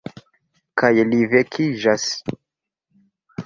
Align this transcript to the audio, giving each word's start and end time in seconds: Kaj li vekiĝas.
Kaj 0.83 0.91
li 1.11 1.21
vekiĝas. 1.35 2.09